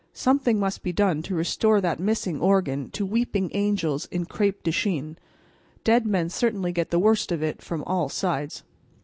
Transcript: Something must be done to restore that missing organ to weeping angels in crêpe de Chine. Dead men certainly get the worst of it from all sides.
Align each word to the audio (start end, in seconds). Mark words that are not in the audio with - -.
Something 0.13 0.59
must 0.59 0.81
be 0.81 0.91
done 0.91 1.21
to 1.21 1.35
restore 1.35 1.79
that 1.79 1.99
missing 1.99 2.39
organ 2.41 2.89
to 2.89 3.05
weeping 3.05 3.51
angels 3.53 4.07
in 4.07 4.25
crêpe 4.25 4.63
de 4.63 4.71
Chine. 4.71 5.15
Dead 5.83 6.07
men 6.07 6.27
certainly 6.27 6.71
get 6.71 6.89
the 6.89 6.97
worst 6.97 7.31
of 7.31 7.43
it 7.43 7.61
from 7.61 7.83
all 7.83 8.09
sides. 8.09 8.63